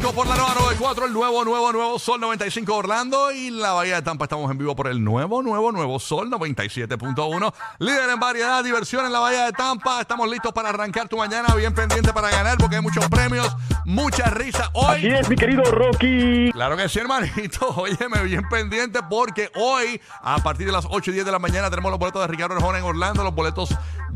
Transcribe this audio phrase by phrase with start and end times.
[0.00, 4.24] 94, el nuevo, nuevo, nuevo Sol 95 Orlando y la Bahía de Tampa.
[4.24, 7.54] Estamos en vivo por el nuevo, nuevo, nuevo Sol 97.1.
[7.78, 10.00] Líder en variedad, diversión en la Bahía de Tampa.
[10.00, 14.30] Estamos listos para arrancar tu mañana, bien pendiente para ganar porque hay muchos premios, mucha
[14.30, 14.70] risa.
[14.72, 14.96] Hoy.
[14.96, 16.50] Así es, mi querido Rocky.
[16.52, 17.68] Claro que sí, hermanito.
[17.76, 21.68] Óyeme, bien pendiente porque hoy, a partir de las 8 y 10 de la mañana,
[21.68, 23.68] tenemos los boletos de Ricardo Arjona en Orlando, los boletos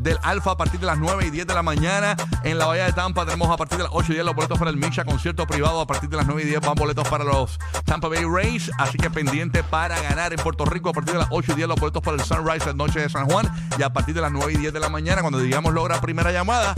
[0.04, 2.14] del Alfa a partir de las 9 y 10 de la mañana.
[2.44, 4.58] En la Bahía de Tampa tenemos a partir de las 8 y 10 los boletos
[4.58, 5.80] para el Misha, concierto privado.
[5.80, 8.70] A partir de las 9 y 10 van boletos para los Tampa Bay Rays.
[8.78, 10.90] Así que pendiente para ganar en Puerto Rico.
[10.90, 13.08] A partir de las 8 y 10 los boletos para el Sunrise la noche de
[13.08, 13.50] San Juan.
[13.78, 16.30] Y a partir de las 9 y 10 de la mañana, cuando digamos logra primera
[16.30, 16.74] llamada,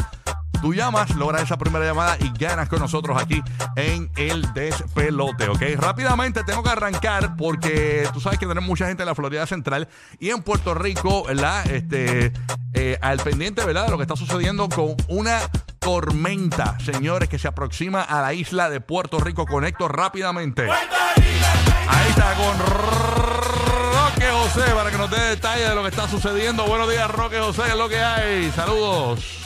[0.66, 3.40] Tú llamas, logras esa primera llamada y ganas con nosotros aquí
[3.76, 5.62] en el despelote, ¿ok?
[5.76, 9.86] Rápidamente tengo que arrancar porque tú sabes que tenemos mucha gente en la Florida Central
[10.18, 11.70] y en Puerto Rico, ¿verdad?
[11.70, 12.32] Este,
[12.72, 13.84] eh, al pendiente, ¿verdad?
[13.84, 15.38] De lo que está sucediendo con una
[15.78, 19.46] tormenta, señores, que se aproxima a la isla de Puerto Rico.
[19.46, 20.68] Conecto rápidamente.
[20.68, 26.66] Ahí está con Roque José para que nos dé detalles de lo que está sucediendo.
[26.66, 28.50] Buenos días, Roque José, es lo que hay.
[28.50, 29.45] Saludos.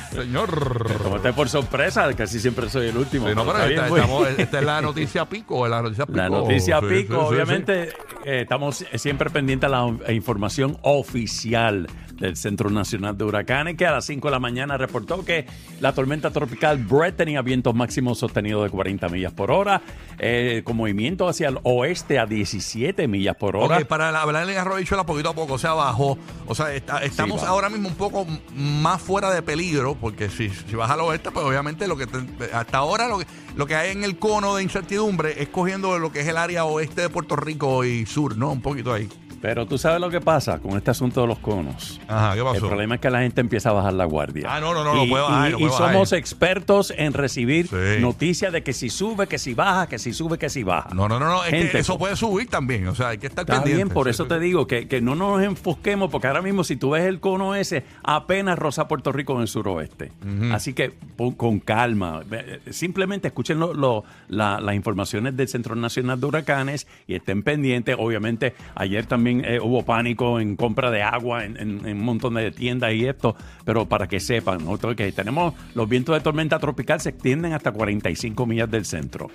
[0.11, 0.87] señor.
[1.03, 3.27] Tómate por sorpresa, casi siempre soy el último.
[3.29, 4.03] Sí, no, pero Está esta, bien, pues.
[4.03, 6.17] estamos- esta es la noticia pico, la noticia pico.
[6.17, 7.89] La noticia Sí, pico, sí, obviamente
[8.25, 13.91] eh, estamos siempre pendientes a la información oficial del Centro Nacional de Huracanes, que a
[13.91, 15.47] las 5 de la mañana reportó que
[15.79, 19.81] la tormenta tropical Brett tenía vientos máximos sostenidos de 40 millas por hora,
[20.19, 23.79] eh, con movimiento hacia el oeste a 17 millas por hora.
[23.79, 26.15] Ok, para la- hablar en arrobichuela poquito a poco, o sea, bajó.
[26.45, 30.75] O sea, está- estamos ahora mismo un poco más fuera de peligro, porque si, si
[30.75, 33.91] vas al oeste, pues obviamente lo que te- hasta ahora lo que, lo que hay
[33.91, 37.35] en el cono de incertidumbre es cogiendo lo que es el área oeste de Puerto
[37.37, 38.51] Rico y sur, ¿no?
[38.51, 39.07] Un poquito ahí.
[39.41, 41.99] Pero tú sabes lo que pasa con este asunto de los conos.
[42.07, 42.55] Ajá, ¿qué pasó?
[42.55, 44.45] El problema es que la gente empieza a bajar la guardia.
[44.47, 45.91] Ah, no, no, no, lo y, puede bajar, y- bajar.
[45.93, 47.75] somos expertos en recibir Sí.
[48.01, 50.89] noticias de que si sube, que si baja, que si sube, que si baja.
[50.93, 53.43] No, no, no, no, es que eso puede subir también, o sea, hay que estar
[53.43, 53.75] Está pendiente.
[53.83, 56.63] bien, por Sí, eso sí, te digo que, que no nos enfoquemos, porque ahora mismo
[56.63, 60.11] si tú ves el cono ese, apenas roza Puerto Rico en el suroeste.
[60.51, 62.21] Así que pon- con calma,
[62.69, 67.95] simplemente escuchen lo- lo- la- las informaciones del Centro Nacional de Huracanes y estén pendientes.
[67.97, 72.93] Obviamente, ayer también eh, hubo pánico en compra de agua en, un montón de tiendas
[72.93, 74.77] y esto, pero para que sepan, ¿no?
[74.77, 79.29] que tenemos los vientos de tormenta tropical se extienden hasta 45 millas del centro.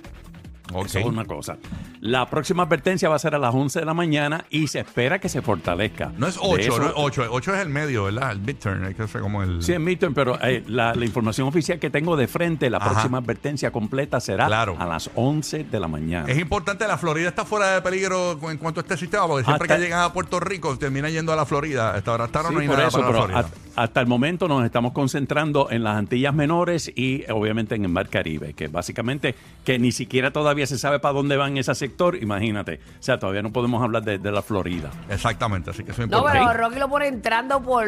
[0.73, 0.87] Ok.
[0.87, 1.57] Eso es una cosa.
[2.01, 5.19] La próxima advertencia va a ser a las 11 de la mañana y se espera
[5.19, 6.13] que se fortalezca.
[6.19, 8.33] No es De 8, eso- no es 8, 8 es el medio, ¿verdad?
[8.33, 9.63] El midterm, hay que ser como el...
[9.63, 12.91] Sí, es midterm, pero eh, la, la información oficial que tengo de frente, la Ajá.
[12.91, 14.77] próxima advertencia completa será Claro.
[14.79, 16.29] a las 11 de la mañana.
[16.31, 19.65] Es importante, la Florida está fuera de peligro en cuanto a este sistema, porque siempre
[19.67, 21.95] Hasta- que llegan a Puerto Rico terminan yendo a la Florida.
[21.95, 23.41] Hasta ahora hasta ahora Sí, no hay nada eso, para la pero Florida.
[23.41, 27.91] hat- hasta el momento nos estamos concentrando en las Antillas Menores y obviamente en el
[27.91, 29.35] Mar Caribe, que básicamente
[29.65, 32.81] que ni siquiera todavía se sabe para dónde va en ese sector, imagínate.
[33.01, 34.91] O sea, todavía no podemos hablar de, de la Florida.
[35.11, 36.47] Exactamente, así que eso es No, importante.
[36.53, 37.85] pero Rocky lo pone entrando por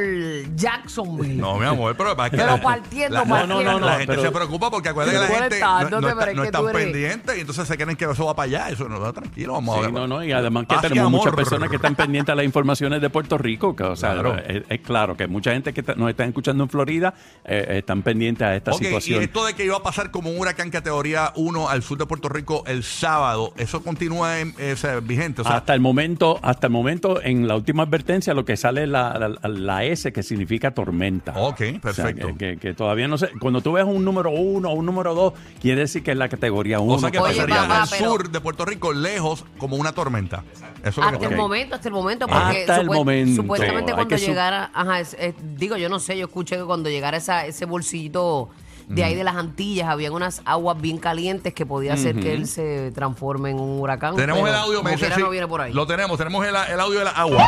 [0.56, 1.36] Jacksonville.
[1.36, 3.62] No, mi amor, pero es que Pero la- partiendo, la, partiendo.
[3.62, 6.00] la- la No, gente pero- se preocupa porque acuérdate que Tú la eres gente no,
[6.00, 8.26] no pero está- es no que están eres- pendientes y entonces se creen que eso
[8.26, 8.68] va para allá.
[8.70, 9.92] Eso no, tranquilo, vamos a Sí, ver.
[9.94, 11.36] no, no, y además que Paz y tenemos muchas amor.
[11.36, 14.36] personas que están pendientes a las informaciones de Puerto Rico, que, o sea, Claro.
[14.38, 17.14] es, es claro que mucha gente que está- nos están escuchando en Florida
[17.44, 19.22] eh, están pendientes a esta Ok, y situación.
[19.22, 22.28] esto de que iba a pasar como un huracán categoría 1 al sur de Puerto
[22.28, 25.42] Rico el sábado, ¿eso continúa en- eh, o sea, vigente?
[25.42, 28.84] O sea, hasta el momento, hasta el momento, en la última advertencia, lo que sale
[28.84, 31.32] es la, la- la S, que significa tormenta.
[31.36, 32.28] Ok, O sea, perfecto.
[32.28, 33.30] que, que- que todavía no sé.
[33.41, 36.28] Cuando tú ves un número uno o un número dos, quiere decir que es la
[36.28, 36.94] categoría uno.
[36.94, 39.92] o sea que Oye, pasaría papá, al pero- sur de Puerto Rico lejos como una
[39.92, 40.44] tormenta.
[40.84, 43.42] Eso es lo que Hasta el momento, hasta el momento, porque Hasta el momento.
[43.42, 46.88] supuestamente Hay cuando llegara, ajá, es- es- digo, yo no sé, yo escuché que cuando
[46.88, 48.48] llegara esa, ese bolsillito
[48.88, 52.46] de ahí de las Antillas, habían unas aguas bien calientes que podía hacer que él
[52.46, 54.16] se transforme en un huracán.
[54.16, 55.22] Tenemos pero el audio, me como dice quiera sí.
[55.22, 55.72] no viene por ahí.
[55.72, 57.46] Lo tenemos, tenemos el, el audio de la agua.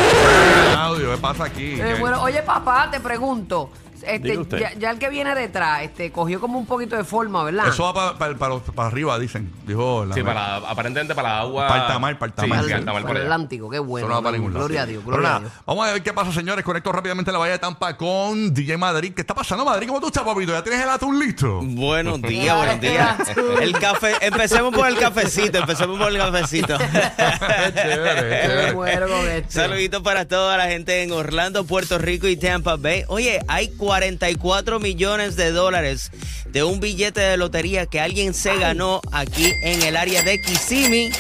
[0.08, 1.12] Ese no es el audio.
[1.12, 1.74] ¿Qué pasa aquí?
[1.74, 2.00] Eh, ¿Qué?
[2.00, 3.70] bueno, oye, papá, te pregunto.
[4.08, 4.60] Este, usted.
[4.60, 7.68] ya, ya el que viene detrás, este, cogió como un poquito de forma, ¿verdad?
[7.68, 9.52] Eso va para arriba, dicen.
[9.66, 11.68] Dijo la Sí, para, aparentemente para agua.
[11.68, 12.64] Para altamar, para altamar.
[12.64, 13.18] Sí, sí, para el.
[13.24, 14.08] Atlántico, qué bueno.
[14.08, 14.66] Eso no va para ningún lado.
[14.66, 15.64] Gloria a Dios, Pero gloria a nada, Dios.
[15.66, 16.64] Vamos a ver qué pasa, señores.
[16.66, 19.14] Conecto rápidamente la Bahía de Tampa con DJ Madrid.
[19.14, 19.88] ¿Qué está pasando, Madrid?
[19.88, 20.52] ¿Cómo tú estás, papito?
[20.52, 21.62] ¿Ya tienes el atún listo?
[21.64, 23.18] Buenos días, buenos días.
[23.62, 26.78] El café, empecemos por el cafecito, empecemos por el cafecito.
[26.78, 28.74] chévere, Me chévere.
[28.74, 29.52] muero con esto.
[29.52, 33.04] Saluditos para toda la gente en Orlando, Puerto Rico y Tampa Bay.
[33.08, 33.70] Oye, hay
[34.00, 36.12] 44 millones de dólares
[36.48, 41.14] de un billete de lotería que alguien se ganó aquí en el área de Kissimmee.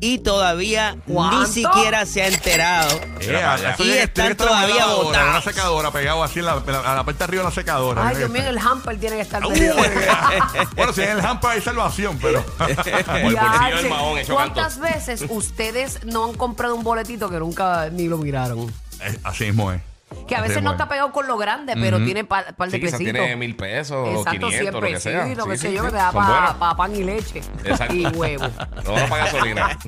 [0.00, 1.40] y todavía ¿Cuánto?
[1.40, 2.90] ni siquiera se ha enterado.
[3.20, 6.80] Eso Y tiene tiene están todavía en Una secadora pegado así en la, en la-
[6.92, 8.06] a la parte de arriba de la secadora.
[8.08, 9.42] Ay, Dios mío, el hamper tiene que estar
[10.76, 12.44] bueno, si en el hamper hay salvación, pero.
[13.14, 14.18] El mahón.
[14.30, 18.70] ¿Cuántas veces ustedes no han comprado un boletito que nunca ni lo miraron?
[19.00, 19.80] Eh, así mismo es.
[20.26, 20.88] Que a veces no está es.
[20.90, 24.48] pegado con lo grande, pero tiene par, par de Sí, tiene mil pesos o Exacto,
[24.48, 25.26] 500, lo que sea.
[25.26, 25.86] sí, lo que Sí, sé sí, yo, sí.
[25.86, 26.12] que te da
[26.58, 27.94] para pan y leche Exacto.
[27.94, 28.44] y huevo.
[28.84, 29.78] No, no para gasolina.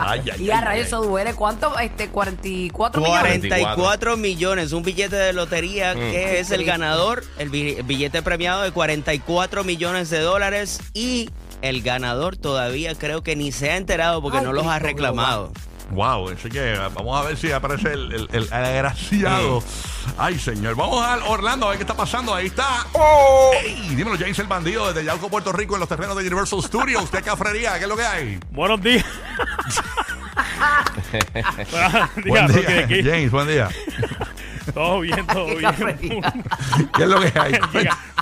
[0.00, 0.86] Ay, ay, y a ay, rayos ay.
[0.86, 1.34] eso duele.
[1.34, 1.78] ¿Cuánto?
[1.78, 3.22] Este, 44 millones.
[3.38, 5.98] 44 millones, un billete de lotería Mm.
[5.98, 11.30] que es el ganador, el bi- billete premiado de 44 millones de dólares y
[11.62, 15.52] el ganador todavía creo que ni se ha enterado porque Ay, no los ha reclamado.
[15.90, 19.62] Wow, así que vamos a ver si aparece el, el, el agraciado.
[20.18, 20.74] Ay, señor.
[20.74, 22.34] Vamos al Orlando a ver qué está pasando.
[22.34, 22.86] Ahí está.
[23.62, 27.04] Ey, dímelo, James el bandido desde Yauco, Puerto Rico, en los terrenos de Universal Studios.
[27.04, 27.76] ¿Usted cafrería?
[27.78, 28.38] ¿Qué es lo que hay?
[28.50, 29.04] Buenos días.
[32.26, 33.04] Buenos Buen día.
[33.04, 33.68] James, buen día.
[34.74, 36.22] Todo bien, todo Qué bien.
[36.92, 37.54] ¿Qué es lo que hay?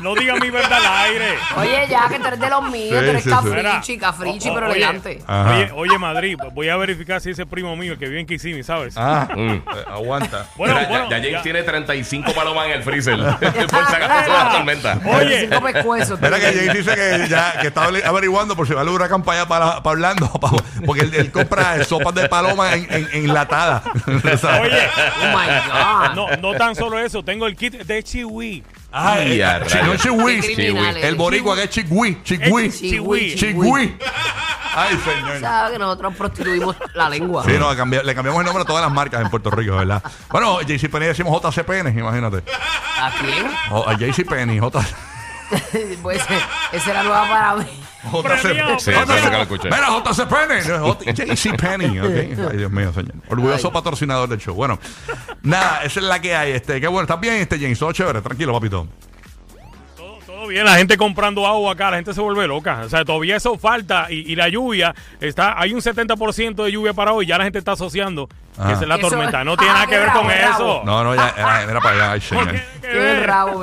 [0.02, 1.34] no diga mi verdad al aire.
[1.56, 3.34] Oye, ya que tú eres de los míos, Sí, tú eres sí, sí.
[3.34, 5.22] cafrichi, cafrichi, O- o- pero oye, elegante.
[5.28, 8.94] Oye, oye, Madrid, voy a verificar si ese primo mío que vive en Kissimmee, ¿sabes?
[8.96, 9.50] Ah, Mm.
[9.52, 10.46] eh, aguanta.
[10.56, 13.16] Bueno, Mira, bueno, ya, ya James ya- tiene 35 palomas en el freezer.
[13.40, 14.98] por si acaso la tormenta.
[15.04, 15.48] Oye.
[15.48, 19.40] Mira que James dice que ya que está averiguando por si va el huracán para
[19.40, 23.82] allá, para, para Orlando, para- porque él, él compra sopas de paloma en, en, enlatada.
[24.06, 24.88] Oye,
[25.22, 26.14] Oh my God.
[26.14, 28.62] no, no tan solo eso, tengo el kit de Chiwi.
[28.96, 29.86] Ay, Y a eh, rayos.
[29.86, 30.40] no chigüí.
[30.40, 31.04] Qué criminales.
[31.04, 33.96] El boricua que es chigüí, chigüí, Chigüí, chigüí.
[34.76, 35.40] Ay, señor.
[35.40, 37.44] Sabes que nosotros prostituimos la lengua.
[37.44, 40.02] Sí, no, cambi- le cambiamos el nombre a todas las marcas en Puerto Rico, ¿verdad?
[40.30, 42.42] Bueno, JCPenney decimos JCPenney, imagínate.
[43.00, 43.46] ¿A quién?
[43.70, 44.80] O, a JCPenney, J...
[46.02, 46.22] pues
[46.72, 47.64] esa era nueva para mí.
[48.22, 49.14] Premiado, Sí, premiado.
[49.14, 49.64] eso nunca lo escuché.
[49.70, 50.68] Mira, JCPenney.
[50.68, 52.48] no, J- JCPenney, ok.
[52.50, 53.14] Ay, Dios mío, señor.
[53.28, 53.72] Orgulloso Ay.
[53.72, 54.54] patrocinador del show.
[54.54, 54.78] Bueno,
[55.42, 56.52] nada, esa es la que hay.
[56.52, 57.78] Este, qué bueno, ¿estás bien, este James?
[57.78, 58.86] Todo chévere, tranquilo, papito.
[60.26, 62.82] Todo, bien, la gente comprando agua acá, la gente se vuelve loca.
[62.84, 66.92] O sea, todavía eso falta y, y la lluvia, está hay un 70% de lluvia
[66.92, 68.28] para hoy, ya la gente está asociando
[68.58, 68.68] Ajá.
[68.68, 69.42] que es la Eso- tormenta.
[69.44, 70.54] No tiene Ah, nada que ver con bravo.
[70.54, 70.82] eso.
[70.84, 72.20] No, no, ya, era, era para allá, ay,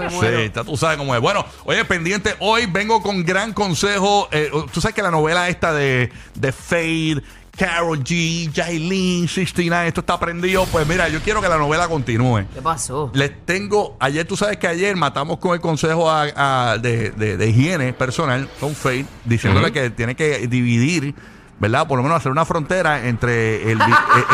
[0.09, 1.21] Sí, ya tú sabes cómo es.
[1.21, 4.27] Bueno, oye, pendiente, hoy vengo con gran consejo.
[4.31, 7.21] Eh, tú sabes que la novela esta de, de Fade,
[7.57, 10.65] Carol G, Jailin, 69, esto está prendido.
[10.71, 12.45] Pues mira, yo quiero que la novela continúe.
[12.53, 13.11] ¿Qué pasó?
[13.13, 17.37] Les tengo, ayer tú sabes que ayer matamos con el consejo a- a- de, de-
[17.37, 21.13] de higiene personal con Fade, diciéndole que tiene que dividir,
[21.59, 21.87] ¿verdad?
[21.87, 23.83] Por lo menos hacer una frontera entre, el, eh,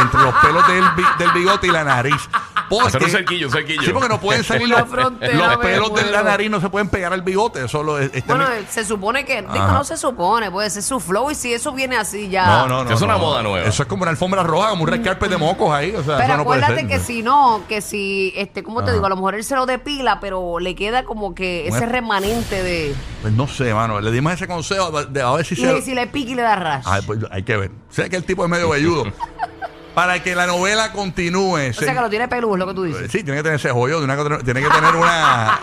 [0.02, 2.22] entre los pelos del bigote y la nariz.
[2.70, 3.82] Porque, Hacer un cerquillo, un cerquillo.
[3.82, 7.22] Sí, porque no pueden salir los, pelos de la nariz, no se pueden pegar al
[7.22, 7.64] bigote.
[7.66, 9.72] Eso lo, este Bueno, mi- se supone que, digo, Ajá.
[9.74, 12.46] no se supone, puede ser su flow y si eso viene así ya.
[12.46, 12.92] no, no, no.
[12.94, 13.20] Es una no.
[13.20, 13.66] moda nueva.
[13.68, 15.92] Eso es como una alfombra roja, como un red carpet de mocos ahí.
[15.96, 17.00] O sea, Pero eso no puede acuérdate ser.
[17.00, 19.06] que si no, que si, este, ¿cómo te digo?
[19.06, 21.92] A lo mejor él se lo depila, pero le queda como que ese Bueno.
[21.94, 22.94] remanente de.
[23.22, 24.00] Pues no sé, mano.
[24.02, 25.82] Le dimos ese consejo de a ver si Y se.
[25.82, 26.84] si le pica y le da rash.
[26.86, 27.72] Ay, pues hay que ver.
[27.90, 29.06] Sé que el tipo es medio velludo.
[29.98, 31.72] Para que la novela continúe.
[31.72, 33.12] o sea que lo tiene peludo, es lo que tú dices.
[33.12, 35.60] Sí, tiene que tener ese joyo, que tiene que tener una.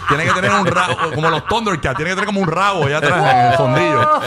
[0.08, 2.98] tiene que tener un rabo, como los Thundercats, tiene que tener como un rabo allá
[2.98, 4.20] atrás en el fondillo.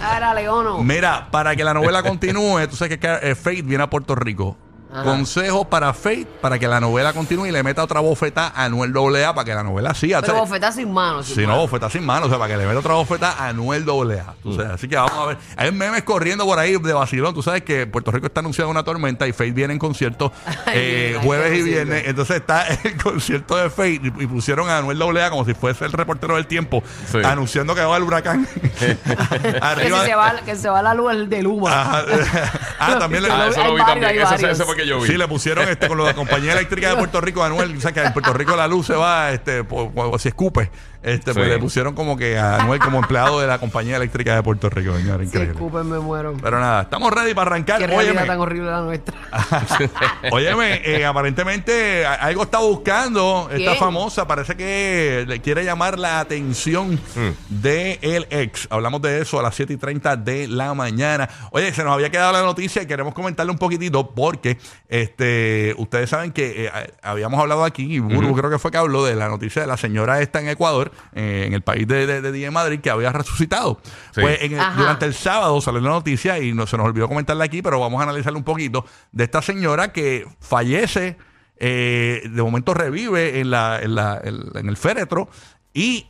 [0.00, 0.84] Ahora, Leono.
[0.84, 4.56] Mira, para que la novela continúe, tú sabes que eh, Fate viene a Puerto Rico.
[4.90, 5.02] Ajá.
[5.04, 8.92] Consejos para Fate para que la novela continúe y le meta otra bofeta a Anuel
[8.96, 10.20] AA para que la novela siga.
[10.22, 11.26] Pero O sea, bofetá sin manos.
[11.26, 11.70] sin Si no, manos.
[11.70, 14.34] bofeta sin mano, o sea, para que le meta otra bofeta a Anuel AA.
[14.42, 15.38] Tú sabes, así que vamos a ver.
[15.56, 17.34] Hay memes corriendo por ahí de vacilón.
[17.34, 20.32] Tú sabes que Puerto Rico está anunciando una tormenta y Fate viene en concierto
[20.66, 22.04] Ay, eh, jueves y viernes.
[22.06, 25.84] Entonces está el concierto de Fate y, y pusieron a Anuel AA como si fuese
[25.84, 27.18] el reportero del tiempo, Sí.
[27.24, 28.46] anunciando que va el huracán.
[28.78, 31.68] Que, si se va, que se va la luz el del humo.
[31.68, 32.04] Ajá.
[32.78, 34.08] ah, también le, Ah, eso lo vi varios, también.
[34.10, 34.18] hay
[34.78, 35.08] Que yo vi.
[35.08, 37.76] Sí, le pusieron este con la compañía eléctrica de Puerto Rico, Anuel.
[37.76, 40.70] O sea, que en Puerto Rico la luz se va, este, por- por- si escupe.
[41.02, 41.52] Este, pues Sí.
[41.52, 44.96] le pusieron como que a Anuel como empleado de la compañía eléctrica de Puerto Rico,
[44.96, 45.22] señor.
[45.22, 45.52] Increíble.
[45.52, 46.34] escupen, me muero.
[46.42, 47.78] Pero nada, estamos ready para arrancar.
[47.78, 49.16] Qué realidad Óyeme, tan horrible la nuestra.
[50.32, 53.76] óyeme eh, aparentemente a- algo está buscando esta ¿Quién?
[53.78, 54.26] famosa.
[54.26, 56.98] Parece que le quiere llamar la atención
[57.48, 58.66] de el ex.
[58.70, 61.28] Hablamos de eso a las 7 y 30 de la mañana.
[61.52, 66.10] Oye, se nos había quedado la noticia y queremos comentarle un poquitito porque este ustedes
[66.10, 66.70] saben que eh,
[67.02, 69.76] habíamos hablado aquí, y Burbu creo que fue que habló de la noticia de la
[69.76, 73.12] señora esta en Ecuador, eh, en el país de, de, de DJ Madrid, que había
[73.12, 73.80] resucitado.
[74.14, 74.20] Sí.
[74.20, 74.80] Pues en el- Ajá.
[74.80, 78.00] durante el sábado salió la noticia y no, se nos olvidó comentarla aquí, pero vamos
[78.00, 81.16] a analizarla un poquito, de esta señora que fallece,
[81.56, 85.28] eh, de momento revive en, la, en, la- en- en el féretro
[85.74, 86.06] y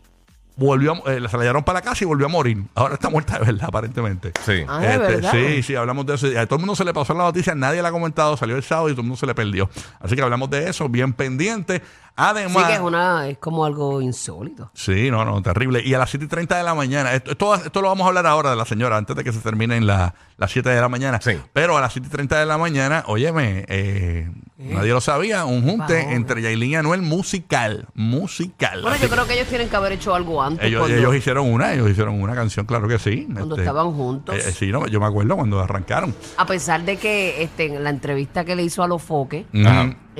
[0.56, 2.64] volvió, a- eh, se la llevaron para la casa y volvió a morir.
[2.74, 4.32] Ahora está muerta de verdad, aparentemente.
[4.44, 4.64] Sí.
[4.68, 5.32] Ah, ¿de Este, verdad?
[5.32, 6.26] sí, sí, hablamos de eso.
[6.38, 8.62] A todo el mundo se le pasó la noticia, nadie la ha comentado, salió el
[8.64, 9.70] sábado y todo el mundo se le perdió.
[10.00, 11.80] Así que hablamos de eso, bien pendiente.
[12.20, 14.70] Además, Sí que es una, es como algo insólito.
[14.74, 15.80] Sí, no, no, terrible.
[15.84, 18.08] Y a las 7 y 30 de la mañana, esto, esto, esto lo vamos a
[18.08, 20.88] hablar ahora de la señora, antes de que se terminen la- las 7 de la
[20.88, 21.20] mañana.
[21.22, 21.32] Sí.
[21.52, 25.62] Pero a las 7 y 30 de la mañana, óyeme, eh, nadie lo sabía, un
[25.62, 28.82] junte entre Yailin y Anuel musical, musical.
[28.82, 30.66] Bueno, Así yo creo que ellos tienen que haber hecho algo antes.
[30.66, 33.26] ellos, cuando- ellos hicieron una, ellos hicieron una canción, claro que sí.
[33.32, 34.34] Cuando Este, estaban juntos.
[34.36, 36.14] eh, sí, no, yo me acuerdo cuando arrancaron.
[36.36, 39.44] A pesar de que este, en la entrevista que le hizo a Los Foques.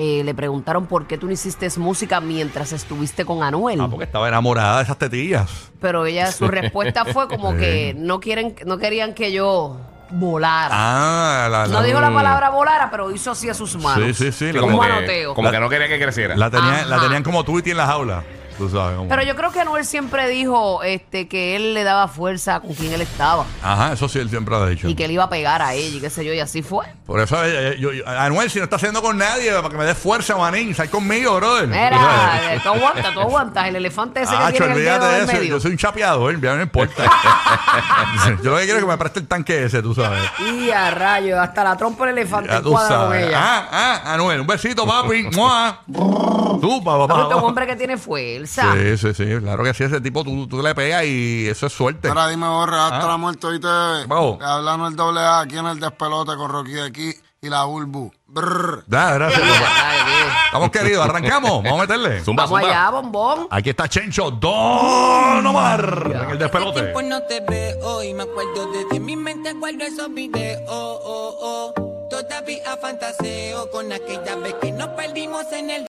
[0.01, 3.81] Eh, le preguntaron por qué tú no hiciste música mientras estuviste con Anuel.
[3.81, 5.69] Ah, porque estaba enamorada de esas tetillas.
[5.81, 9.77] Pero ella, su respuesta fue como que no quieren, no querían que yo
[10.11, 10.69] volara.
[10.71, 14.15] Ah, la, no la- dijo la palabra volara, pero hizo así a sus manos.
[14.17, 14.57] Sí, sí, sí.
[14.57, 15.33] Como, Un que, manoteo.
[15.35, 16.35] como que no quería que creciera.
[16.37, 17.03] la, tenían, la Ajá.
[17.05, 18.23] tenían como Tweety en la jaula.
[18.59, 18.97] Tú sabes.
[18.97, 22.73] como- Pero yo creo que Anuel siempre dijo este, que él le daba fuerza con
[22.75, 23.45] quien él estaba.
[23.63, 24.87] Ajá, eso sí, él siempre ha dicho.
[24.87, 26.85] Y que él iba a pegar a ella y qué sé yo, y así fue.
[27.07, 29.85] Por eso, eh, yo, yo- Anuel, si no está haciendo con nadie, para que me
[29.85, 31.67] dé fuerza, manín, sal conmigo, brother.
[31.67, 33.67] Mira, eh, tú aguantas, tú aguantas.
[33.67, 35.33] El elefante ese que Ah, tiene en el dedo de del eso.
[35.33, 35.49] medio.
[35.49, 37.03] Yo soy un chapeador, ya no importa.
[38.43, 40.21] yo lo que quiero es que me preste el tanque ese, tú sabes.
[40.53, 43.27] Y a rayo, hasta la trompa del elefante Ya tú cuadra con sabes.
[43.27, 43.39] ella.
[43.41, 43.67] Ah,
[44.03, 45.23] ah, Anuel, un besito, papi.
[45.33, 45.79] ¡Mua!
[45.87, 47.35] Tú, papá, Porque papá.
[47.37, 48.48] un hombre que tiene fuerza.
[48.49, 51.73] Sí, sí, sí, claro que sí, ese tipo tú, tú le pegas y eso es
[51.73, 52.07] suerte.
[52.07, 53.07] Ahora dime, borra, hasta Ah.
[53.07, 53.67] la muerte hoy te
[54.07, 54.41] Vamos.
[54.41, 58.11] Hablando el doble A aquí en el despelote con Rocky de aquí y la Bulbu.
[58.27, 58.83] Brr.
[58.87, 59.41] Da, gracias.
[60.45, 62.21] Estamos queridos, arrancamos, vamos a meterle.
[62.21, 62.73] Zumba, Vamos zumba.
[62.81, 63.47] allá, bombón.
[63.51, 66.81] Aquí está Chencho Don Omar en el Hace despelote.
[66.81, 68.95] tiempo no te veo y me acuerdo de ti.
[68.97, 70.61] En mi mente guardo esos videos.
[70.67, 72.07] Oh, oh.
[72.09, 75.77] Todavía fantaseo con aquella vez que nos perdimos en el